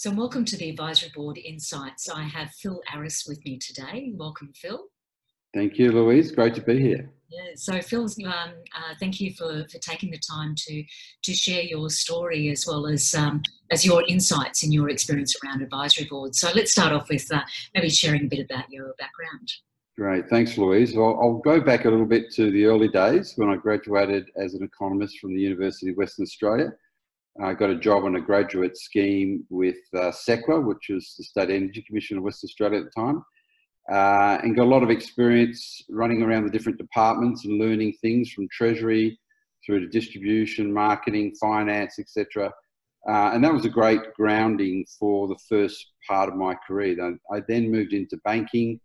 [0.00, 2.08] So, welcome to the Advisory Board Insights.
[2.08, 4.12] I have Phil Aris with me today.
[4.14, 4.84] Welcome, Phil.
[5.52, 6.30] Thank you, Louise.
[6.30, 7.10] Great to be here.
[7.28, 10.84] Yeah, so Phil, um, uh, thank you for, for taking the time to
[11.24, 13.42] to share your story as well as um,
[13.72, 16.38] as your insights and your experience around advisory boards.
[16.38, 17.42] So let's start off with uh,
[17.74, 19.52] maybe sharing a bit about your background.
[19.96, 20.94] Great, thanks, Louise.
[20.94, 24.54] Well, I'll go back a little bit to the early days when I graduated as
[24.54, 26.70] an economist from the University of Western Australia.
[27.40, 31.50] I got a job on a graduate scheme with uh, SECWA, which was the State
[31.50, 33.22] Energy Commission of West Australia at the time,
[33.92, 38.32] uh, and got a lot of experience running around the different departments and learning things
[38.32, 39.16] from Treasury
[39.64, 42.52] through to distribution, marketing, finance, etc.
[43.08, 46.96] Uh, and that was a great grounding for the first part of my career.
[47.32, 48.80] I then moved into banking.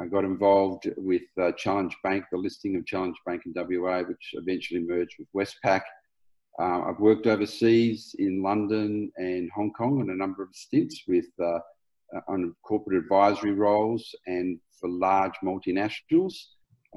[0.00, 4.30] I got involved with uh, Challenge Bank, the listing of Challenge Bank in WA, which
[4.32, 5.82] eventually merged with Westpac.
[6.58, 11.26] Uh, I've worked overseas in London and Hong Kong on a number of stints with
[11.40, 11.58] uh,
[12.14, 16.34] uh, on corporate advisory roles and for large multinationals,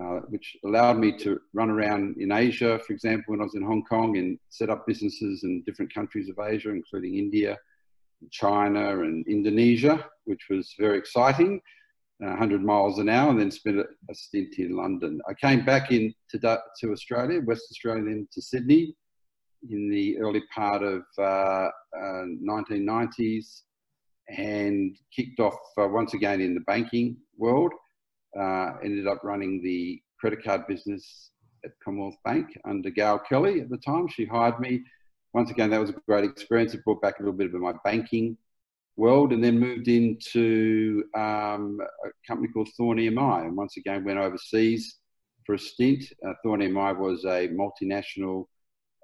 [0.02, 3.64] uh, which allowed me to run around in Asia, for example, when I was in
[3.64, 7.58] Hong Kong and set up businesses in different countries of Asia, including India,
[8.32, 11.62] China, and Indonesia, which was very exciting.
[12.20, 15.20] 100 miles an hour and then spent a, stint in London.
[15.30, 18.96] I came back in to, to Australia, West Australia, then to Sydney,
[19.72, 23.62] in the early part of uh, uh, 1990s
[24.30, 27.74] and kicked off uh, once again in the banking world.
[28.40, 31.32] Uh, ended up running the credit card business
[31.64, 34.08] at Commonwealth Bank under Gail Kelly at the time.
[34.08, 34.84] She hired me.
[35.34, 36.74] Once again, that was a great experience.
[36.74, 38.38] It brought back a little bit of my banking
[38.98, 44.20] world and then moved into um, a company called Thorn EMI and once again went
[44.20, 45.00] overseas
[45.46, 46.04] for a stint.
[46.26, 48.46] Uh, Thorn EMI was a multinational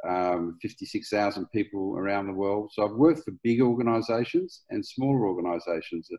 [0.07, 2.71] um, 56,000 people around the world.
[2.73, 6.09] So I've worked for big organisations and smaller organisations.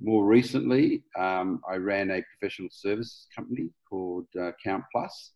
[0.00, 5.30] More recently, um, I ran a professional services company called uh, CountPlus,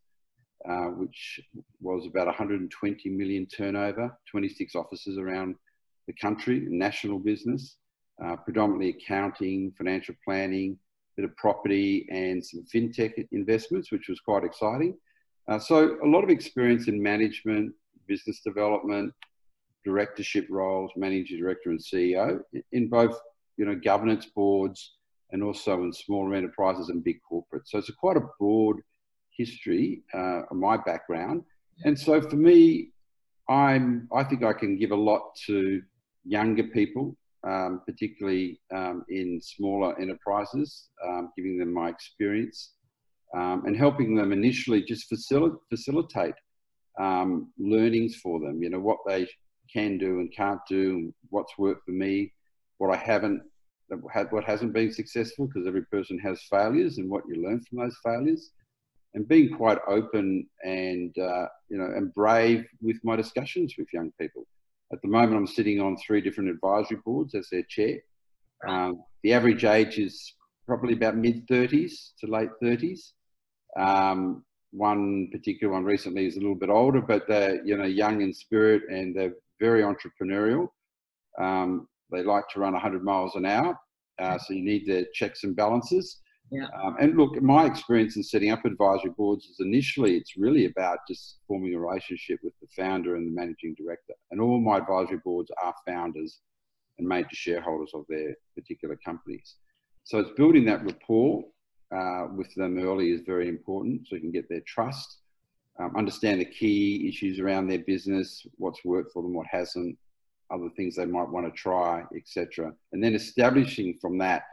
[0.69, 1.41] uh, which
[1.81, 5.55] was about 120 million turnover, 26 offices around
[6.07, 7.77] the country, national business,
[8.25, 10.79] uh, predominantly accounting, financial planning,
[11.17, 14.97] bit of property, and some fintech investments, which was quite exciting.
[15.49, 17.73] Uh, so a lot of experience in management,
[18.07, 19.13] business development,
[19.85, 22.41] directorship roles, managing director and CEO
[22.73, 23.19] in both,
[23.57, 24.97] you know, governance boards
[25.31, 27.67] and also in smaller enterprises and big corporates.
[27.67, 28.77] So it's a quite a broad
[29.31, 31.43] history uh, of my background.
[31.85, 32.91] And so for me,
[33.49, 35.81] I'm, I think I can give a lot to
[36.25, 42.73] younger people, um, particularly um, in smaller enterprises, um, giving them my experience
[43.37, 46.35] um, and helping them initially just facil- facilitate
[46.99, 48.63] um, learnings for them.
[48.63, 49.29] You know what they
[49.73, 52.33] can do and can't do, what's worked for me,
[52.79, 53.43] what I haven't,
[54.31, 57.97] what hasn't been successful, because every person has failures and what you learn from those
[58.03, 58.53] failures,
[59.15, 64.13] and being quite open and uh, you know and brave with my discussions with young
[64.19, 64.47] people.
[64.93, 67.99] At the moment, I'm sitting on three different advisory boards as their chair.
[68.67, 70.33] Um, the average age is
[70.67, 73.13] probably about mid 30s to late 30s.
[73.79, 78.21] Um, one particular one recently is a little bit older, but they're you know young
[78.21, 80.69] in spirit and they're very entrepreneurial.
[81.39, 83.79] Um, they like to run 100 miles an hour,
[84.19, 86.21] uh, so you need the checks and balances.
[86.51, 86.69] Yeah.
[86.81, 90.99] Um, and look, my experience in setting up advisory boards is initially it's really about
[91.09, 94.15] just forming a relationship with the founder and the managing director.
[94.31, 96.39] And all my advisory boards are founders
[96.99, 99.57] and major shareholders of their particular companies.
[100.05, 101.43] So it's building that rapport
[101.95, 105.19] uh, with them early is very important so you can get their trust,
[105.79, 109.97] um, understand the key issues around their business, what's worked for them, what hasn't,
[110.51, 112.73] other things they might want to try, etc.
[112.93, 114.45] And then establishing from that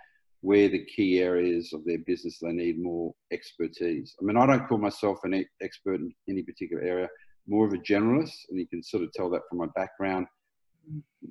[0.41, 4.13] where the key areas of their business they need more expertise.
[4.21, 7.07] I mean, I don't call myself an expert in any particular area,
[7.47, 10.27] more of a generalist, and you can sort of tell that from my background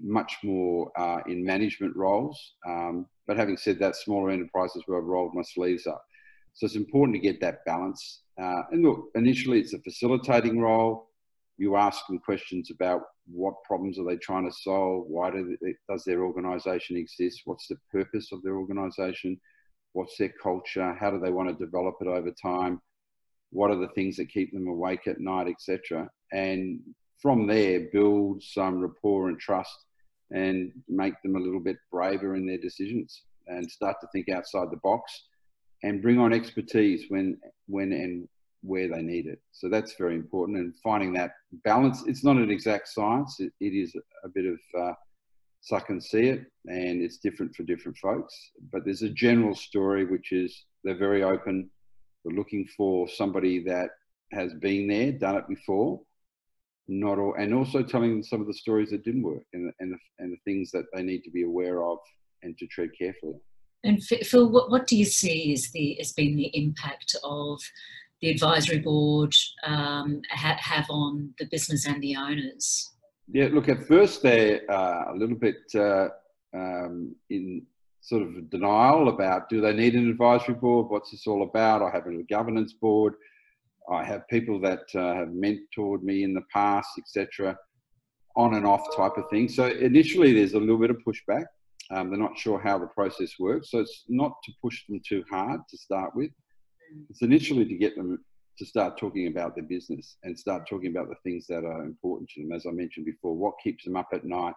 [0.03, 2.55] much more uh, in management roles.
[2.67, 6.03] Um, but having said that, smaller enterprises where I've rolled my sleeves up.
[6.55, 8.23] So it's important to get that balance.
[8.41, 11.09] Uh, and look, initially it's a facilitating role.
[11.59, 15.07] You ask them questions about what problems are they trying to solve?
[15.07, 17.43] Why do they, does their organisation exist?
[17.45, 19.41] What's the purpose of their organisation?
[19.93, 20.95] What's their culture?
[20.99, 22.81] How do they want to develop it over time?
[23.51, 26.09] What are the things that keep them awake at night, etc.
[26.33, 26.81] And
[27.23, 29.87] from there, build some rapport and trust
[30.33, 34.69] and make them a little bit braver in their decisions and start to think outside
[34.71, 35.27] the box
[35.85, 38.29] and bring on expertise when, when and
[38.63, 39.41] where they need it.
[39.53, 40.59] So that's very important.
[40.59, 41.33] And finding that
[41.65, 43.95] balance, it's not an exact science, it, it is
[44.25, 44.93] a bit of uh,
[45.61, 48.35] suck and see it, and it's different for different folks.
[48.73, 51.71] But there's a general story which is they're very open.
[52.25, 53.91] We're looking for somebody that
[54.33, 56.01] has been there, done it before,
[56.89, 59.93] not all, and also telling some of the stories that didn't work and the, and
[59.93, 61.99] the, and the things that they need to be aware of
[62.43, 63.39] and to tread carefully.
[63.85, 67.61] And Phil, what, what do you see as the has been the impact of
[68.21, 69.35] the advisory board
[69.65, 72.93] um, ha- have on the business and the owners?
[73.33, 76.09] Yeah, look, at first they're uh, a little bit uh,
[76.55, 77.63] um, in
[78.01, 80.89] sort of denial about do they need an advisory board?
[80.89, 81.83] What's this all about?
[81.83, 83.15] I have a governance board.
[83.91, 87.57] I have people that uh, have mentored me in the past, etc.
[88.37, 89.49] On and off type of thing.
[89.49, 91.45] So initially, there's a little bit of pushback.
[91.91, 93.71] Um, they're not sure how the process works.
[93.71, 96.31] So it's not to push them too hard to start with.
[97.11, 98.19] It's initially to get them
[98.59, 102.31] to start talking about their business and start talking about the things that are important
[102.31, 102.53] to them.
[102.53, 104.55] As I mentioned before, what keeps them up at night,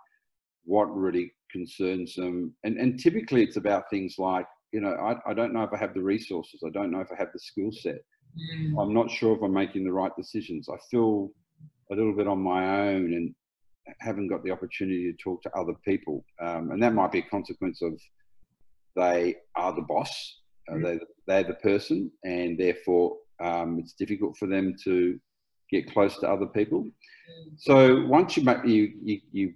[0.63, 2.53] what really concerns them.
[2.63, 5.77] And, and typically it's about things like, you know, I, I don't know if I
[5.77, 6.61] have the resources.
[6.65, 7.99] I don't know if I have the skill set.
[8.37, 8.81] Mm.
[8.81, 10.67] I'm not sure if I'm making the right decisions.
[10.69, 11.31] I feel
[11.91, 13.33] a little bit on my own and
[13.99, 16.25] haven't got the opportunity to talk to other people.
[16.41, 17.99] Um, and that might be a consequence of
[18.95, 20.41] they are the boss,
[20.71, 20.83] uh, mm.
[20.83, 25.19] they, they're the person, and therefore um, it's difficult for them to
[25.71, 26.83] get close to other people.
[26.83, 27.53] Mm.
[27.57, 29.53] So once you, make, you, you, you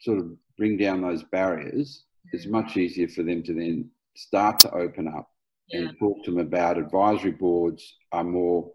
[0.00, 2.50] sort of bring down those barriers, it's mm.
[2.50, 5.28] much easier for them to then start to open up
[5.70, 5.80] yeah.
[5.80, 8.70] and talk to them about advisory boards are more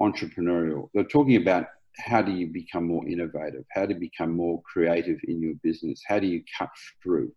[0.00, 0.88] entrepreneurial.
[0.94, 1.66] They're talking about
[1.98, 3.64] how do you become more innovative?
[3.70, 6.02] How do you become more creative in your business?
[6.06, 6.70] How do you cut
[7.02, 7.32] through?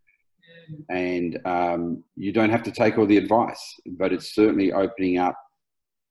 [0.90, 3.62] And um, you don't have to take all the advice,
[3.98, 5.38] but it's certainly opening up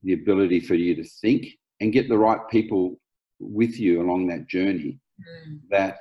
[0.03, 1.47] the ability for you to think
[1.81, 2.99] and get the right people
[3.39, 5.59] with you along that journey mm.
[5.71, 5.99] that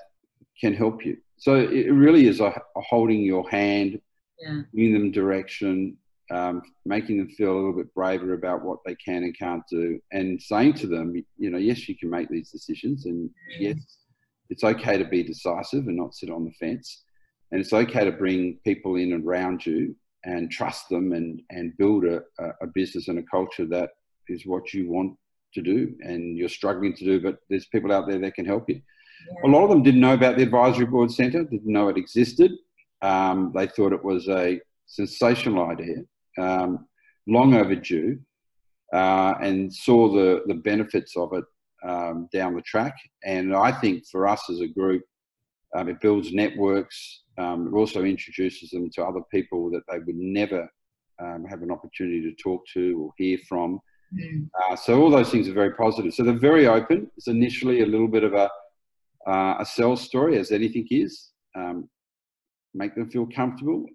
[0.60, 1.18] can help you.
[1.38, 4.00] So it really is a, a holding your hand,
[4.40, 4.62] yeah.
[4.74, 5.98] giving them direction,
[6.32, 10.00] um, making them feel a little bit braver about what they can and can't do,
[10.12, 13.30] and saying to them, you know, yes, you can make these decisions, and
[13.60, 13.78] yes,
[14.50, 17.04] it's okay to be decisive and not sit on the fence,
[17.52, 22.04] and it's okay to bring people in around you and trust them and and build
[22.04, 22.22] a,
[22.62, 23.92] a business and a culture that
[24.28, 25.16] is what you want
[25.54, 28.70] to do and you're struggling to do, but there's people out there that can help
[28.70, 28.76] you.
[28.76, 29.50] Yeah.
[29.50, 32.52] A lot of them didn't know about the advisory board centre, didn't know it existed.
[33.02, 35.98] Um, they thought it was a sensational idea
[36.38, 36.88] um,
[37.28, 38.20] long overdue,
[38.94, 41.44] uh, and saw the, the benefits of it
[41.88, 42.96] um, down the track.
[43.24, 45.04] And I think for us as a group,
[45.76, 47.24] um, it builds networks.
[47.38, 50.70] Um, it also introduces them to other people that they would never
[51.22, 53.80] um, have an opportunity to talk to or hear from.
[54.14, 54.50] Mm.
[54.64, 56.14] Uh, so all those things are very positive.
[56.14, 57.12] So they're very open.
[57.18, 58.50] It's initially a little bit of a
[59.28, 61.32] uh, a sales story, as anything is.
[61.56, 61.90] Um,
[62.76, 63.86] make them feel comfortable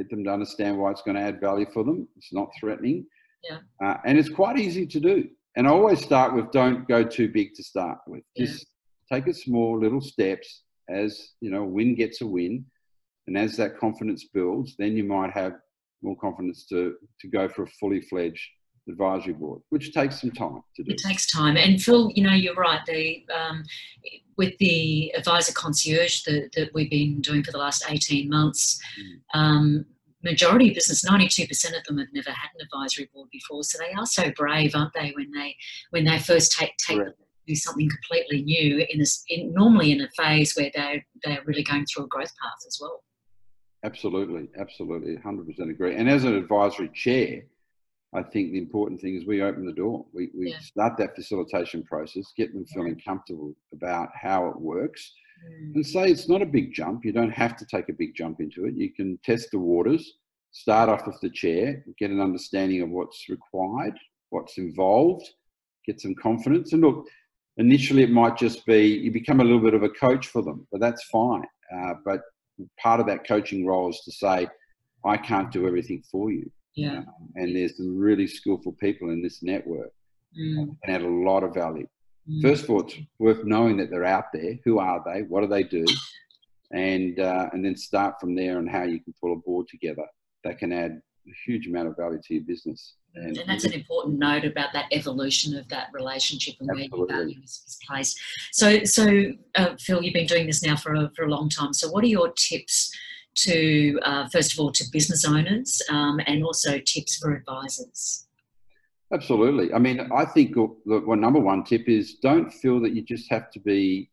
[0.00, 2.08] get them to understand why it's going to add value for them.
[2.16, 3.06] It's not threatening.
[3.48, 3.58] Yeah.
[3.84, 5.28] Uh, and it's quite easy to do.
[5.56, 8.22] And I always start with don't go too big to start with.
[8.36, 8.66] Just
[9.12, 10.62] take it small, little steps.
[10.88, 12.64] As you know, win gets a win,
[13.26, 15.54] and as that confidence builds, then you might have
[16.02, 18.48] more confidence to to go for a fully fledged
[18.88, 20.92] advisory board, which takes some time to do.
[20.92, 22.80] It takes time, and Phil, you know, you're right.
[22.86, 23.64] The um,
[24.36, 29.38] with the advisor concierge that, that we've been doing for the last 18 months, mm.
[29.38, 29.84] um,
[30.22, 33.64] majority of business, 92% of them have never had an advisory board before.
[33.64, 35.56] So they are so brave, aren't they, when they
[35.90, 37.00] when they first take take
[37.46, 41.64] do something completely new in this in, normally in a phase where they they're really
[41.64, 43.02] going through a growth path as well.
[43.82, 45.96] Absolutely, absolutely, 100% agree.
[45.96, 47.42] And as an advisory chair,
[48.12, 50.04] I think the important thing is we open the door.
[50.12, 50.58] We, we yeah.
[50.58, 55.14] start that facilitation process, get them feeling comfortable about how it works.
[55.74, 57.04] And say it's not a big jump.
[57.04, 58.74] You don't have to take a big jump into it.
[58.74, 60.14] You can test the waters,
[60.52, 63.94] start off with the chair, get an understanding of what's required,
[64.30, 65.28] what's involved,
[65.86, 66.72] get some confidence.
[66.72, 67.06] And look,
[67.56, 70.66] initially it might just be you become a little bit of a coach for them,
[70.70, 71.44] but that's fine.
[71.74, 72.20] Uh, but
[72.78, 74.48] part of that coaching role is to say,
[75.04, 76.50] I can't do everything for you.
[76.74, 76.98] Yeah.
[76.98, 77.06] Um,
[77.36, 79.92] and there's some really skillful people in this network
[80.38, 80.76] mm.
[80.82, 81.88] and add a lot of value.
[82.28, 82.42] Mm.
[82.42, 84.58] First of all, it's worth knowing that they're out there.
[84.64, 85.22] Who are they?
[85.22, 85.84] What do they do?
[86.72, 90.04] And uh, and then start from there on how you can pull a board together
[90.44, 92.94] that can add a huge amount of value to your business.
[93.14, 96.98] And, and that's an important note about that evolution of that relationship and absolutely.
[96.98, 98.20] where your value is, is placed.
[98.52, 101.72] So, so uh, Phil, you've been doing this now for a, for a long time.
[101.72, 102.96] So, what are your tips
[103.36, 108.26] to, uh, first of all, to business owners um, and also tips for advisors?
[109.12, 109.72] Absolutely.
[109.74, 113.28] I mean, I think the well, number one tip is don't feel that you just
[113.30, 114.08] have to be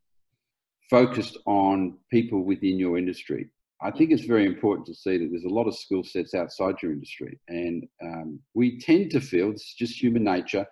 [0.90, 3.50] focused on people within your industry.
[3.80, 6.76] I think it's very important to see that there's a lot of skill sets outside
[6.82, 10.66] your industry, and um, we tend to feel is just human nature.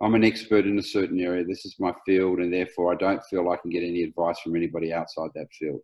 [0.00, 1.44] I'm an expert in a certain area.
[1.44, 4.56] This is my field, and therefore I don't feel I can get any advice from
[4.56, 5.80] anybody outside that field.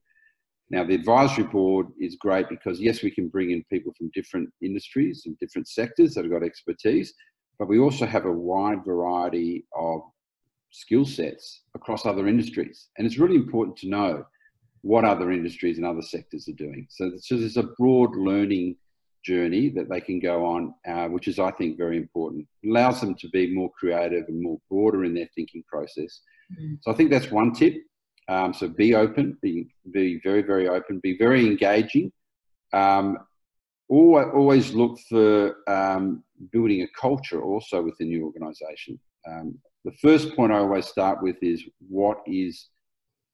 [0.70, 4.48] Now, the advisory board is great because yes, we can bring in people from different
[4.62, 7.12] industries and different sectors that have got expertise,
[7.58, 10.02] but we also have a wide variety of
[10.70, 14.24] skill sets across other industries, and it's really important to know
[14.82, 16.86] what other industries and other sectors are doing.
[16.90, 18.76] So, so there's a broad learning
[19.24, 22.46] journey that they can go on, uh, which is, I think, very important.
[22.62, 26.20] It allows them to be more creative and more broader in their thinking process.
[26.60, 26.78] Mm.
[26.82, 27.74] So I think that's one tip.
[28.28, 32.12] Um, so be open, be, be very, very open, be very engaging.
[32.72, 33.18] Um,
[33.88, 38.98] always, always look for um, building a culture also within the organisation.
[39.28, 42.68] Um, the first point I always start with is what is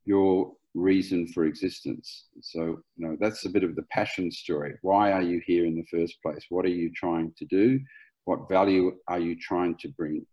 [0.05, 2.27] your reason for existence.
[2.41, 2.61] So,
[2.97, 4.75] you know, that's a bit of the passion story.
[4.83, 6.47] Why are you here in the first place?
[6.49, 7.81] What are you trying to do?
[8.25, 10.25] What value are you trying to bring?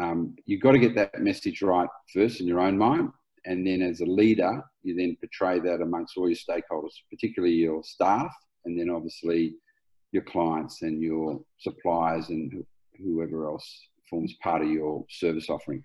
[0.00, 3.10] Um, you've got to get that message right first in your own mind.
[3.44, 7.82] And then as a leader, you then portray that amongst all your stakeholders, particularly your
[7.82, 8.32] staff,
[8.64, 9.54] and then obviously
[10.12, 12.64] your clients and your suppliers and
[12.96, 15.82] whoever else forms part of your service offering.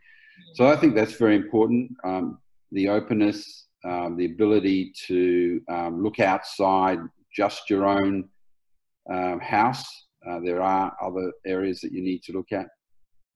[0.55, 1.91] So I think that's very important.
[2.03, 2.39] Um,
[2.71, 6.99] the openness, um, the ability to um, look outside
[7.35, 8.29] just your own
[9.11, 9.85] um, house.
[10.27, 12.67] Uh, there are other areas that you need to look at.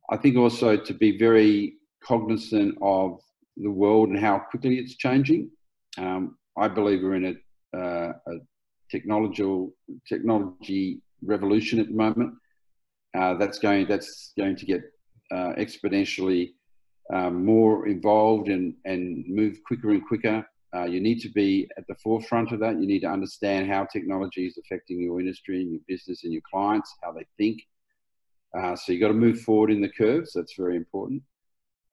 [0.09, 3.19] I think also to be very cognizant of
[3.57, 5.49] the world and how quickly it's changing.
[5.97, 8.31] Um, I believe we're in a, uh, a
[8.89, 9.73] technological
[10.07, 12.33] technology revolution at the moment.
[13.17, 14.81] Uh, that's going that's going to get
[15.31, 16.51] uh, exponentially
[17.13, 20.45] um, more involved and, and move quicker and quicker.
[20.75, 22.79] Uh, you need to be at the forefront of that.
[22.79, 26.41] You need to understand how technology is affecting your industry and your business and your
[26.49, 27.61] clients, how they think.
[28.57, 30.33] Uh, so you've got to move forward in the curves.
[30.33, 31.23] That's very important.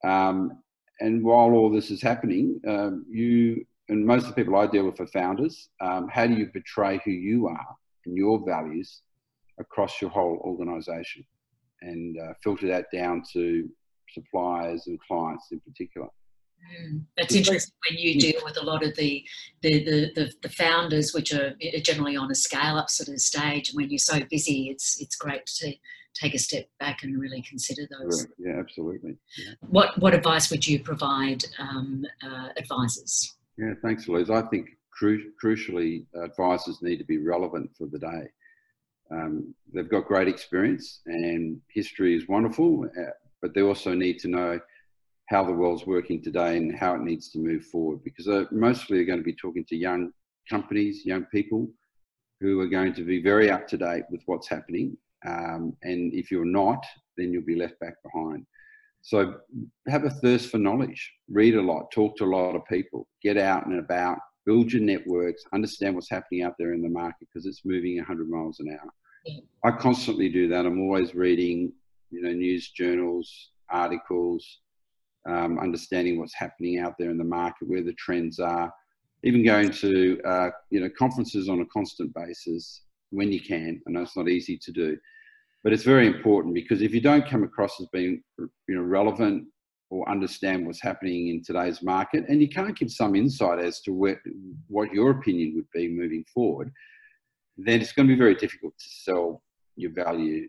[0.03, 0.61] Um,
[0.99, 4.85] and while all this is happening, um, you and most of the people I deal
[4.85, 5.69] with are founders.
[5.81, 7.75] Um, how do you portray who you are
[8.05, 9.01] and your values
[9.59, 11.25] across your whole organisation,
[11.81, 13.69] and uh, filter that down to
[14.09, 16.07] suppliers and clients in particular.
[16.81, 19.23] Mm, that's interesting when you deal with a lot of the
[19.61, 23.71] the, the, the, the founders, which are generally on a scale up sort of stage.
[23.73, 25.73] When you're so busy, it's it's great to
[26.13, 28.25] take a step back and really consider those.
[28.39, 29.17] Yeah, absolutely.
[29.37, 29.53] Yeah.
[29.69, 33.35] What what advice would you provide um, uh, advisors?
[33.57, 34.29] Yeah, thanks, Louise.
[34.29, 38.27] I think cru- crucially, advisors need to be relevant for the day.
[39.11, 44.27] Um, they've got great experience and history is wonderful, uh, but they also need to
[44.27, 44.59] know
[45.29, 48.99] how the world's working today and how it needs to move forward because they're mostly
[48.99, 50.11] are going to be talking to young
[50.49, 51.67] companies, young people
[52.41, 54.97] who are going to be very up to date with what's happening.
[55.25, 56.85] Um, and if you're not,
[57.17, 58.45] then you'll be left back behind.
[59.05, 59.35] So
[59.87, 63.37] have a thirst for knowledge, read a lot, talk to a lot of people, get
[63.37, 67.45] out and about, build your networks, understand what's happening out there in the market because
[67.45, 68.89] it's moving 100 miles an hour.
[69.27, 69.41] Yeah.
[69.63, 70.65] I constantly do that.
[70.65, 71.71] I'm always reading
[72.09, 74.61] you know, news journals, articles,
[75.29, 78.73] um, understanding what's happening out there in the market, where the trends are,
[79.23, 82.81] even going to uh, you know conferences on a constant basis
[83.11, 83.79] when you can.
[83.87, 84.97] I know it's not easy to do,
[85.63, 88.23] but it's very important because if you don't come across as being
[88.67, 89.45] you know relevant
[89.91, 93.91] or understand what's happening in today's market, and you can't give some insight as to
[93.91, 94.21] where,
[94.67, 96.71] what your opinion would be moving forward,
[97.57, 99.43] then it's going to be very difficult to sell
[99.75, 100.47] your value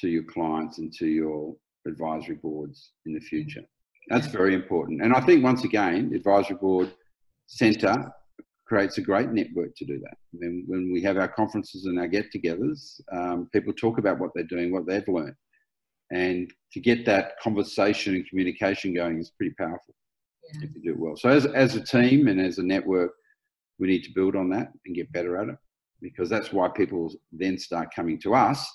[0.00, 1.54] to your clients and to your
[1.86, 3.62] advisory boards in the future.
[4.08, 5.02] That's very important.
[5.02, 6.92] And I think once again, advisory board
[7.46, 8.10] centre
[8.66, 10.16] creates a great network to do that.
[10.32, 14.44] Then when we have our conferences and our get-togethers, um, people talk about what they're
[14.44, 15.36] doing, what they've learned,
[16.12, 19.94] and to get that conversation and communication going is pretty powerful
[20.54, 20.66] yeah.
[20.66, 21.16] if you do it well.
[21.16, 23.12] So as as a team and as a network,
[23.78, 25.56] we need to build on that and get better at it
[26.00, 28.66] because that's why people then start coming to us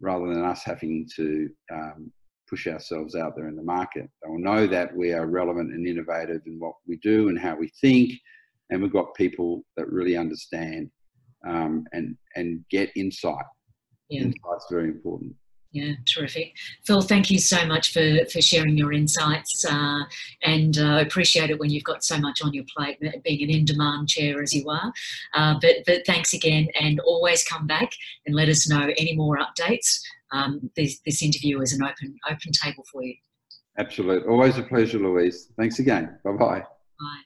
[0.00, 2.12] rather than us having to um,
[2.48, 4.08] push ourselves out there in the market.
[4.22, 7.56] They will know that we are relevant and innovative in what we do and how
[7.56, 8.12] we think,
[8.70, 10.90] and we've got people that really understand
[11.46, 13.44] um, and and get insight.
[14.08, 14.22] Yeah.
[14.22, 15.34] Insight's very important.
[15.74, 16.54] Yeah, terrific.
[16.84, 20.04] Phil, thank you so much for, for sharing your insights uh,
[20.42, 24.08] and uh, appreciate it when you've got so much on your plate, being an in-demand
[24.08, 24.92] chair as you are.
[25.34, 27.90] Uh, but, but thanks again and always come back
[28.24, 30.00] and let us know any more updates.
[30.30, 33.16] Um, this, this interview is an open, open table for you.
[33.76, 34.28] Absolutely.
[34.30, 35.48] Always a pleasure, Louise.
[35.58, 36.20] Thanks again.
[36.22, 36.60] Bye-bye.
[36.60, 37.23] Bye.